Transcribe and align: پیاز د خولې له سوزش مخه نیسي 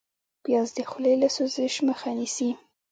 پیاز 0.43 0.69
د 0.77 0.79
خولې 0.89 1.13
له 1.21 1.29
سوزش 1.35 1.73
مخه 1.87 2.09
نیسي 2.17 2.49